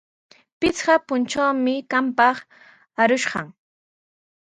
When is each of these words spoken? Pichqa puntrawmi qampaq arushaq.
Pichqa 0.59 0.95
puntrawmi 1.07 1.75
qampaq 1.91 2.37
arushaq. 3.01 3.47